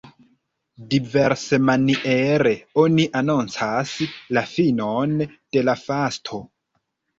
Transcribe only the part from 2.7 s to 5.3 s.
oni anoncas la finon